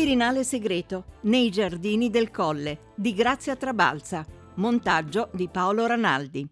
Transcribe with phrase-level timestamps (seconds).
[0.00, 4.24] Quirinale segreto nei giardini del Colle di Grazia Trabalza.
[4.54, 6.48] Montaggio di Paolo Ranaldi.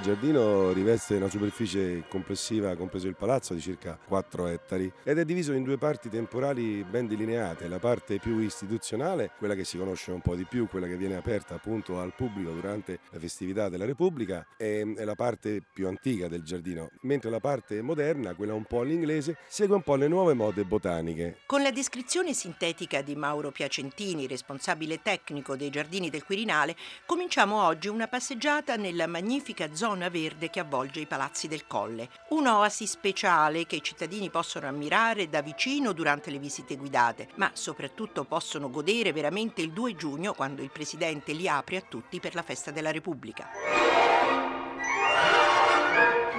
[0.00, 5.26] Il giardino riveste una superficie complessiva, compreso il palazzo, di circa 4 ettari ed è
[5.26, 7.68] diviso in due parti temporali ben delineate.
[7.68, 11.16] La parte più istituzionale, quella che si conosce un po' di più, quella che viene
[11.16, 16.44] aperta appunto al pubblico durante le festività della Repubblica, è, la parte più antica del
[16.44, 20.64] giardino, mentre la parte moderna, quella un po' all'inglese, segue un po' le nuove mode
[20.64, 21.40] botaniche.
[21.44, 26.74] Con la descrizione sintetica di Mauro Piacentini, responsabile tecnico dei giardini del Quirinale,
[27.04, 32.08] cominciamo oggi una passeggiata nella magnifica zona zona verde che avvolge i palazzi del Colle.
[32.28, 38.22] Un'oasi speciale che i cittadini possono ammirare da vicino durante le visite guidate, ma soprattutto
[38.22, 42.42] possono godere veramente il 2 giugno quando il Presidente li apre a tutti per la
[42.42, 44.09] festa della Repubblica.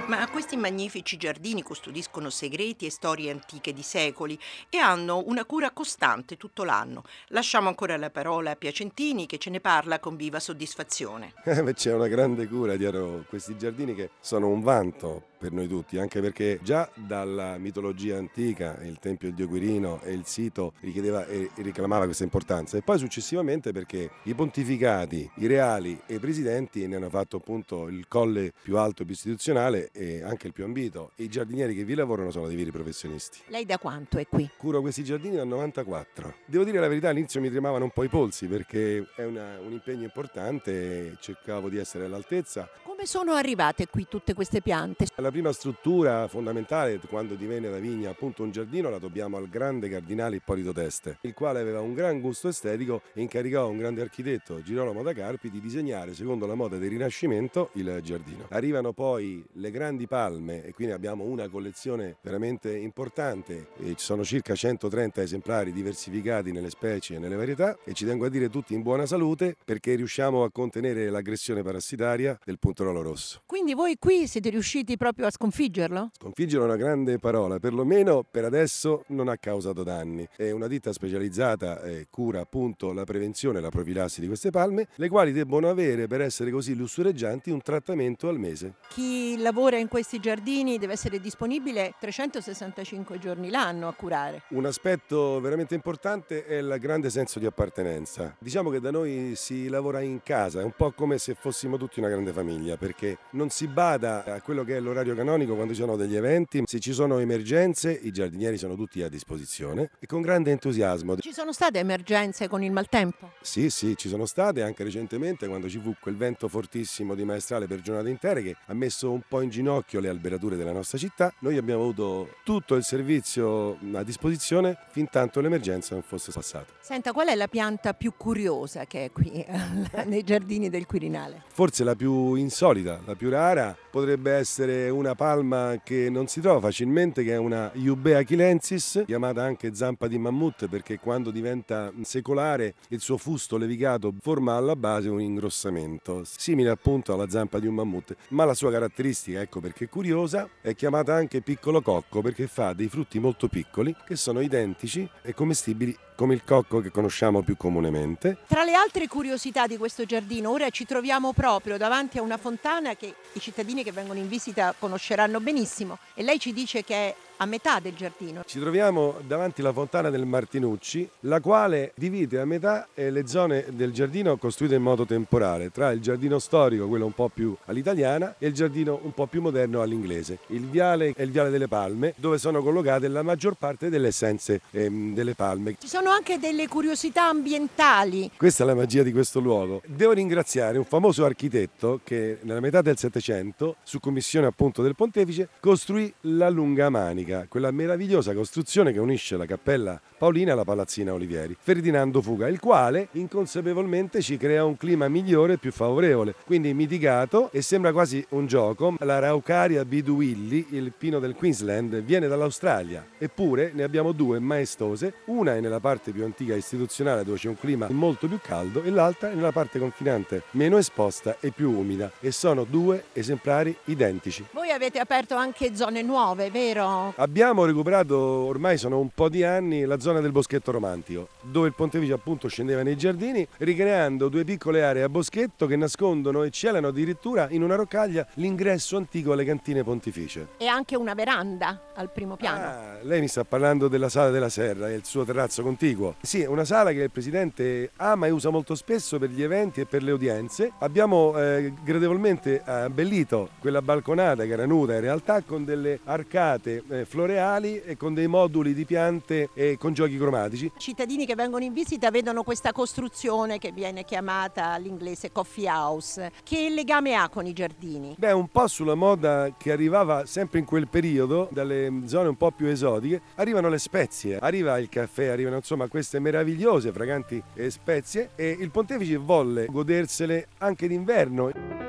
[0.06, 4.38] Ma questi magnifici giardini custodiscono segreti e storie antiche di secoli
[4.68, 7.04] e hanno una cura costante tutto l'anno.
[7.28, 11.32] Lasciamo ancora la parola a Piacentini che ce ne parla con viva soddisfazione.
[11.72, 16.20] C'è una grande cura dietro questi giardini che sono un vanto per noi tutti, anche
[16.20, 21.50] perché già dalla mitologia antica il Tempio del Dio Quirino e il sito richiedeva e
[21.56, 26.94] reclamava questa importanza e poi successivamente perché i pontificati, i reali e i presidenti ne
[26.94, 31.10] hanno fatto appunto il colle più alto e più istituzionale e anche il più ambito
[31.16, 33.40] e i giardinieri che vi lavorano sono dei veri professionisti.
[33.48, 34.48] Lei da quanto è qui?
[34.56, 36.36] Curo questi giardini dal 94.
[36.46, 39.72] Devo dire la verità, all'inizio mi tremavano un po' i polsi perché è una, un
[39.72, 42.68] impegno importante, cercavo di essere all'altezza.
[42.84, 45.06] Come sono arrivate qui tutte queste piante?
[45.16, 49.88] La prima struttura fondamentale quando divenne la vigna appunto un giardino la dobbiamo al grande
[49.88, 54.62] cardinale Ippolito Teste, il quale aveva un gran gusto estetico e incaricò un grande architetto
[54.62, 58.44] Girolamo da Carpi di disegnare secondo la moda del Rinascimento il giardino.
[58.50, 64.22] Arrivano poi le grandi palme e quindi abbiamo una collezione veramente importante, e ci sono
[64.24, 68.74] circa 130 esemplari diversificati nelle specie e nelle varietà e ci tengo a dire tutti
[68.74, 73.40] in buona salute perché riusciamo a contenere l'aggressione parassitaria del puntorolo rosso.
[73.46, 76.10] Quindi voi qui siete riusciti proprio a sconfiggerlo?
[76.18, 80.28] Sconfiggere è una grande parola, perlomeno per adesso non ha causato danni.
[80.36, 84.88] È una ditta specializzata e cura appunto la prevenzione e la profilassi di queste palme,
[84.94, 88.74] le quali debbono avere per essere così lussureggianti un trattamento al mese.
[88.88, 94.42] Chi lavora in questi giardini deve essere disponibile 365 giorni l'anno a curare.
[94.50, 98.36] Un aspetto veramente importante è il grande senso di appartenenza.
[98.38, 101.98] Diciamo che da noi si lavora in casa, è un po' come se fossimo tutti
[101.98, 105.80] una grande famiglia, perché non si bada a quello che è l'orario canonico quando ci
[105.80, 110.20] sono degli eventi, se ci sono emergenze i giardinieri sono tutti a disposizione e con
[110.20, 111.16] grande entusiasmo.
[111.16, 113.32] Ci sono state emergenze con il maltempo?
[113.40, 117.66] Sì, sì, ci sono state anche recentemente quando ci fu quel vento fortissimo di maestrale
[117.66, 121.32] per giornate intere che ha messo un po' in ginocchio le alberature della nostra città.
[121.40, 126.72] Noi abbiamo avuto tutto il servizio a disposizione fin tanto l'emergenza non fosse passata.
[126.80, 129.44] Senta, qual è la pianta più curiosa che è qui
[130.06, 131.42] nei giardini del Quirinale?
[131.48, 136.60] Forse la più insolita, la più rara potrebbe essere una palma che non si trova
[136.60, 142.72] facilmente, che è una Iubea chilensis, chiamata anche zampa di mammut perché quando diventa secolare
[142.88, 147.74] il suo fusto levigato forma alla base un ingrossamento, simile appunto alla zampa di un
[147.74, 152.46] mammut, ma la sua caratteristica, ecco perché è curiosa, è chiamata anche piccolo cocco perché
[152.46, 157.42] fa dei frutti molto piccoli che sono identici e commestibili come il cocco che conosciamo
[157.42, 158.38] più comunemente.
[158.46, 162.94] Tra le altre curiosità di questo giardino, ora ci troviamo proprio davanti a una fontana
[162.94, 165.98] che i cittadini che vengono in visita conosceranno benissimo.
[166.14, 168.42] E lei ci dice che è a metà del giardino.
[168.46, 173.66] Ci troviamo davanti alla fontana del Martinucci, la quale divide a metà eh, le zone
[173.70, 178.36] del giardino costruite in modo temporale, tra il giardino storico, quello un po' più all'italiana,
[178.38, 180.38] e il giardino un po' più moderno all'inglese.
[180.48, 184.60] Il viale è il viale delle palme, dove sono collocate la maggior parte delle essenze
[184.70, 185.74] ehm, delle palme.
[185.80, 188.30] Ci sono anche delle curiosità ambientali.
[188.36, 189.82] Questa è la magia di questo luogo.
[189.86, 195.48] Devo ringraziare un famoso architetto che nella metà del Settecento, su commissione appunto del pontefice,
[195.58, 201.12] costruì la lunga manica Manica, quella meravigliosa costruzione che unisce la cappella Paolina alla palazzina
[201.12, 206.72] Olivieri, Ferdinando Fuga, il quale inconsapevolmente ci crea un clima migliore e più favorevole, quindi
[206.74, 208.94] mitigato e sembra quasi un gioco.
[209.00, 215.56] La Raucaria biduilli, il pino del Queensland, viene dall'Australia, eppure ne abbiamo due maestose, una
[215.56, 219.32] è nella parte più antica istituzionale dove c'è un clima molto più caldo e l'altra
[219.32, 224.44] è nella parte confinante, meno esposta e più umida e sono due esemplari identici.
[224.52, 227.11] Voi avete aperto anche zone nuove, vero?
[227.16, 231.74] Abbiamo recuperato, ormai sono un po' di anni, la zona del boschetto romantico, dove il
[231.74, 236.88] Pontefice appunto scendeva nei giardini, ricreando due piccole aree a boschetto che nascondono e celano
[236.88, 240.48] addirittura in una roccaglia l'ingresso antico alle cantine pontificie.
[240.56, 242.64] E anche una veranda al primo piano.
[242.64, 246.14] Ah, lei mi sta parlando della Sala della Serra e il suo terrazzo contiguo.
[246.22, 249.82] Sì, è una sala che il Presidente ama e usa molto spesso per gli eventi
[249.82, 250.72] e per le udienze.
[250.78, 257.01] Abbiamo eh, gradevolmente abbellito quella balconata che era nuda in realtà con delle arcate eh,
[257.04, 260.66] floreali e con dei moduli di piante e con giochi cromatici.
[260.66, 266.30] I cittadini che vengono in visita vedono questa costruzione che viene chiamata all'inglese coffee house.
[266.42, 268.14] Che legame ha con i giardini?
[268.18, 272.50] Beh, un po' sulla moda che arrivava sempre in quel periodo, dalle zone un po'
[272.50, 278.56] più esotiche, arrivano le spezie, arriva il caffè, arrivano insomma queste meravigliose, fraganti spezie e
[278.58, 281.81] il pontefice volle godersele anche d'inverno.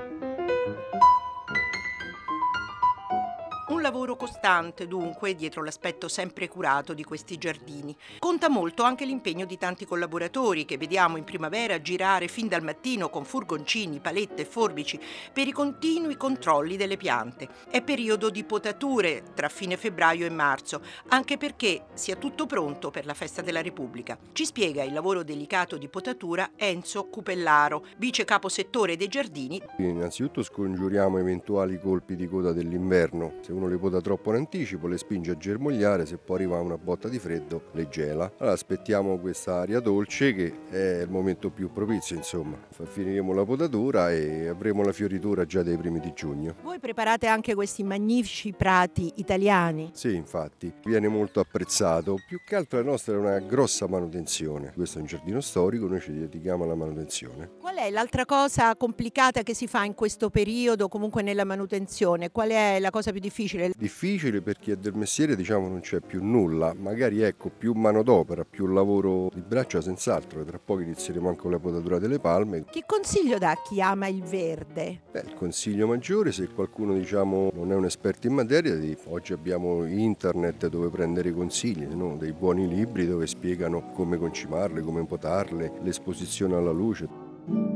[4.44, 7.96] Lavoro costante, dunque, dietro l'aspetto sempre curato di questi giardini.
[8.20, 13.10] Conta molto anche l'impegno di tanti collaboratori che vediamo in primavera girare fin dal mattino
[13.10, 15.00] con furgoncini, palette e forbici
[15.32, 17.48] per i continui controlli delle piante.
[17.70, 23.06] È periodo di potature tra fine febbraio e marzo, anche perché sia tutto pronto per
[23.06, 24.18] la festa della Repubblica.
[24.34, 29.62] Ci spiega il lavoro delicato di potatura Enzo Cupellaro, vice capo settore dei giardini.
[29.78, 33.36] Innanzitutto scongiuriamo eventuali colpi di coda dell'inverno.
[33.42, 36.78] Se uno le poda troppo in anticipo, le spinge a germogliare, se poi arriva una
[36.78, 38.32] botta di freddo le gela.
[38.38, 42.58] Allora aspettiamo questa aria dolce che è il momento più propizio, insomma.
[42.84, 46.56] Finiremo la potatura e avremo la fioritura già dai primi di giugno.
[46.64, 49.92] Voi preparate anche questi magnifici prati italiani?
[49.94, 52.18] Sì, infatti, viene molto apprezzato.
[52.28, 54.74] Più che altro la nostra è una grossa manutenzione.
[54.74, 57.52] Questo è un giardino storico, noi ci dedichiamo alla manutenzione.
[57.60, 62.32] Qual è l'altra cosa complicata che si fa in questo periodo, comunque nella manutenzione?
[62.32, 63.72] Qual è la cosa più difficile?
[63.76, 64.23] difficile.
[64.24, 69.30] Difficile perché del mestiere diciamo non c'è più nulla, magari ecco più manodopera, più lavoro
[69.34, 72.64] di braccia senz'altro, tra poco inizieremo anche con la potatura delle palme.
[72.72, 75.02] Che consiglio dà a chi ama il verde?
[75.12, 79.84] Beh, il consiglio maggiore se qualcuno diciamo non è un esperto in materia, oggi abbiamo
[79.84, 82.16] internet dove prendere consigli, no?
[82.16, 87.73] dei buoni libri dove spiegano come concimarle, come potarle, l'esposizione alla luce.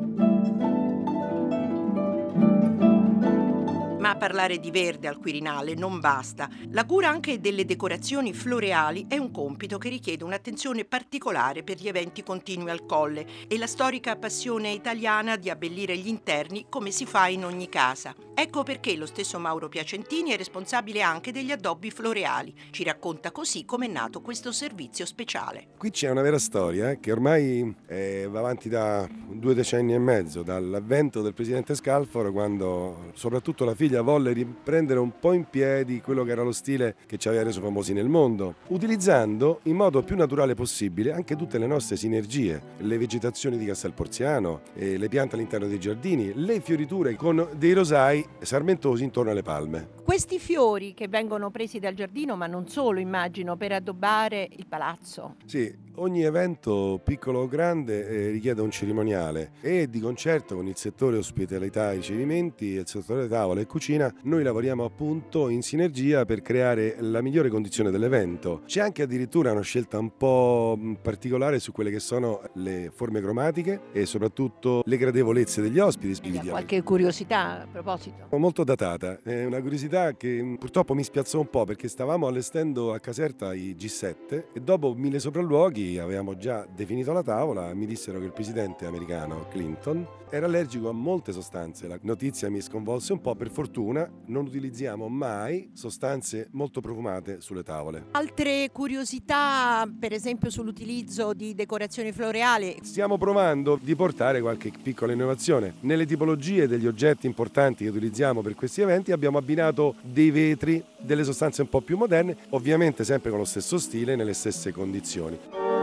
[4.08, 6.48] Ma parlare di verde al Quirinale non basta.
[6.70, 11.90] La cura anche delle decorazioni floreali è un compito che richiede un'attenzione particolare per gli
[11.90, 17.06] eventi continui al colle e la storica passione italiana di abbellire gli interni come si
[17.06, 18.16] fa in ogni casa.
[18.34, 22.54] Ecco perché lo stesso Mauro Piacentini è responsabile anche degli addobbi floreali.
[22.70, 25.70] Ci racconta così come è nato questo servizio speciale.
[25.78, 30.44] Qui c'è una vera storia che ormai eh, va avanti da due decenni e mezzo,
[30.44, 36.24] dall'avvento del presidente Scalfaro, quando soprattutto la figlia volle riprendere un po' in piedi quello
[36.24, 40.16] che era lo stile che ci aveva reso famosi nel mondo, utilizzando in modo più
[40.16, 45.36] naturale possibile anche tutte le nostre sinergie, le vegetazioni di Castel Porziano, eh, le piante
[45.36, 49.90] all'interno dei giardini, le fioriture con dei rosai sarmentosi intorno alle palme.
[50.04, 55.36] Questi fiori che vengono presi dal giardino, ma non solo immagino, per addobbare il palazzo.
[55.46, 60.76] Sì, ogni evento, piccolo o grande, eh, richiede un cerimoniale e di concerto con il
[60.76, 66.42] settore ospitalità e ricevimenti il settore tavola e cucina, noi lavoriamo appunto in sinergia per
[66.42, 68.62] creare la migliore condizione dell'evento.
[68.66, 73.82] C'è anche addirittura una scelta un po' particolare su quelle che sono le forme cromatiche
[73.92, 76.40] e soprattutto le gradevolezze degli ospiti.
[76.48, 78.28] Qualche curiosità a proposito?
[78.38, 83.00] Molto datata, è una curiosità che purtroppo mi spiazzò un po' perché stavamo allestendo a
[83.00, 88.26] Caserta i G7 e dopo mille sopralluoghi avevamo già definito la tavola, mi dissero che
[88.26, 91.88] il presidente americano Clinton era allergico a molte sostanze.
[91.88, 97.64] La notizia mi sconvolse un po', per fortuna non utilizziamo mai sostanze molto profumate sulle
[97.64, 98.08] tavole.
[98.12, 102.78] Altre curiosità, per esempio sull'utilizzo di decorazioni floreali?
[102.82, 105.76] Stiamo provando di portare qualche piccola innovazione.
[105.82, 111.24] Nelle tipologie degli oggetti importanti che utilizziamo per questi eventi abbiamo abbinato dei vetri, delle
[111.24, 115.77] sostanze un po' più moderne, ovviamente sempre con lo stesso stile, nelle stesse condizioni.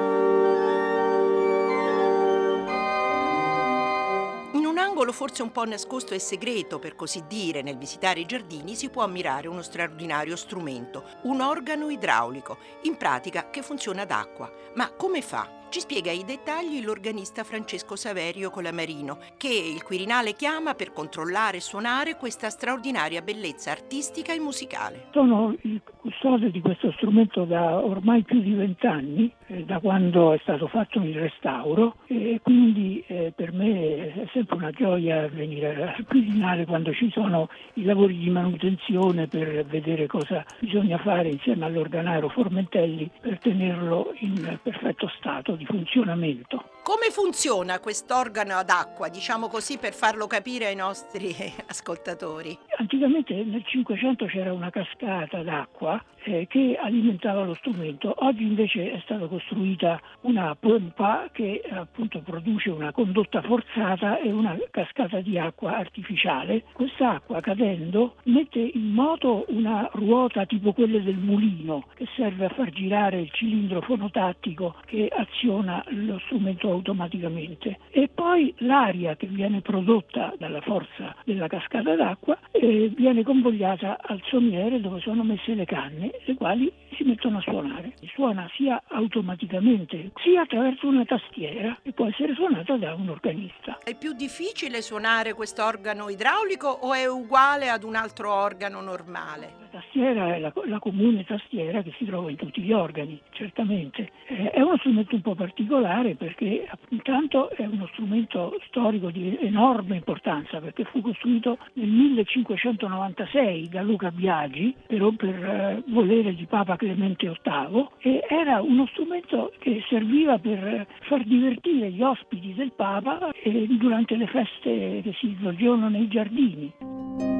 [4.78, 8.88] Angolo forse un po' nascosto e segreto, per così dire, nel visitare i giardini si
[8.88, 14.50] può ammirare uno straordinario strumento, un organo idraulico, in pratica che funziona ad acqua.
[14.74, 15.62] Ma come fa?
[15.68, 21.60] Ci spiega i dettagli l'organista Francesco Saverio Colamarino, che il Quirinale chiama per controllare e
[21.60, 25.08] suonare questa straordinaria bellezza artistica e musicale.
[25.12, 30.38] Sono il custode di questo strumento da ormai più di vent'anni, eh, da quando è
[30.42, 36.04] stato fatto il restauro e quindi eh, per me è sempre una gioia venire al
[36.04, 42.28] Quirinale quando ci sono i lavori di manutenzione per vedere cosa bisogna fare insieme all'organaro
[42.28, 46.73] Formentelli per tenerlo in perfetto stato di funzionamento.
[46.84, 51.32] Come funziona quest'organo ad acqua, diciamo così per farlo capire ai nostri
[51.66, 52.58] ascoltatori?
[52.76, 58.14] Anticamente nel Cinquecento c'era una cascata d'acqua eh, che alimentava lo strumento.
[58.18, 64.54] Oggi invece è stata costruita una pompa che appunto produce una condotta forzata e una
[64.70, 66.64] cascata di acqua artificiale.
[66.72, 72.70] Quest'acqua cadendo mette in moto una ruota tipo quelle del mulino che serve a far
[72.70, 80.34] girare il cilindro fonotattico che aziona lo strumento automaticamente e poi l'aria che viene prodotta
[80.38, 86.10] dalla forza della cascata d'acqua eh, viene convogliata al sommiere dove sono messe le canne
[86.24, 87.94] le quali si mettono a suonare.
[88.14, 93.78] Suona sia automaticamente sia attraverso una tastiera che può essere suonata da un organista.
[93.82, 99.63] È più difficile suonare questo organo idraulico o è uguale ad un altro organo normale?
[99.74, 104.08] Tastiera è la, la comune tastiera che si trova in tutti gli organi, certamente.
[104.28, 109.96] Eh, è uno strumento un po' particolare perché intanto è uno strumento storico di enorme
[109.96, 116.76] importanza perché fu costruito nel 1596 da Luca Biagi però per eh, volere di Papa
[116.76, 123.32] Clemente VIII e era uno strumento che serviva per far divertire gli ospiti del Papa
[123.32, 127.33] eh, durante le feste che si svolgevano nei giardini.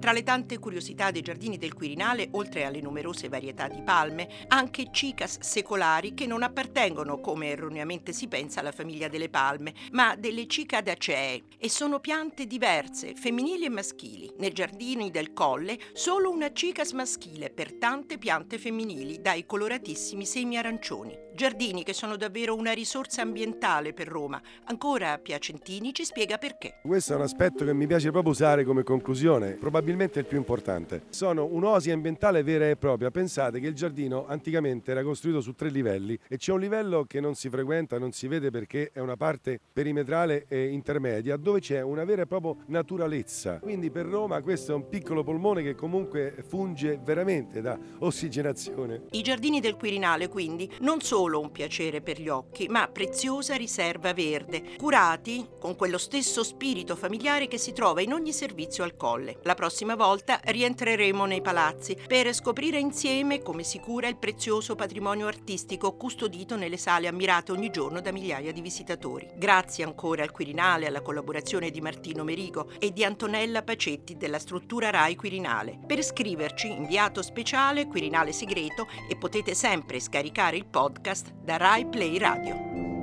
[0.00, 4.88] Tra le tante curiosità dei giardini del Quirinale, oltre alle numerose varietà di palme, anche
[4.90, 10.46] cicas secolari che non appartengono, come erroneamente si pensa, alla famiglia delle palme, ma delle
[10.46, 14.32] cicadacee e sono piante diverse, femminili e maschili.
[14.38, 20.56] Nei giardini del Colle solo una cicas maschile per tante piante femminili dai coloratissimi semi
[20.56, 21.28] arancioni.
[21.40, 24.38] Giardini che sono davvero una risorsa ambientale per Roma.
[24.64, 26.80] Ancora Piacentini ci spiega perché.
[26.82, 31.04] Questo è un aspetto che mi piace proprio usare come conclusione, probabilmente il più importante.
[31.08, 33.10] Sono un'osi ambientale vera e propria.
[33.10, 37.20] Pensate che il giardino anticamente era costruito su tre livelli e c'è un livello che
[37.20, 41.80] non si frequenta, non si vede perché è una parte perimetrale e intermedia dove c'è
[41.80, 43.60] una vera e propria naturalezza.
[43.60, 49.04] Quindi per Roma questo è un piccolo polmone che comunque funge veramente da ossigenazione.
[49.12, 53.54] I giardini del Quirinale quindi non solo solo un piacere per gli occhi, ma preziosa
[53.54, 58.96] riserva verde, curati con quello stesso spirito familiare che si trova in ogni servizio al
[58.96, 59.38] colle.
[59.44, 65.28] La prossima volta rientreremo nei palazzi per scoprire insieme come si cura il prezioso patrimonio
[65.28, 69.28] artistico custodito nelle sale ammirate ogni giorno da migliaia di visitatori.
[69.36, 74.90] Grazie ancora al Quirinale, alla collaborazione di Martino Merigo e di Antonella Pacetti della struttura
[74.90, 75.78] RAI Quirinale.
[75.86, 80.66] Per scriverci, inviato speciale Quirinale Segreto e potete sempre scaricare il
[81.10, 82.99] podcast da Rai Play Radio.